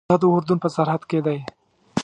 دا 0.09 0.15
د 0.21 0.23
اردن 0.33 0.57
په 0.63 0.69
سرحد 0.75 1.01
کې 1.09 1.19
دی. 1.25 1.37